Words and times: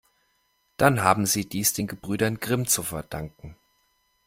Dann 0.77 1.03
haben 1.03 1.27
Sie 1.27 1.47
dies 1.47 1.73
den 1.73 1.85
Gebrüdern 1.85 2.39
Grimm 2.39 2.65
zu 2.65 2.81
verdanken. 2.81 3.55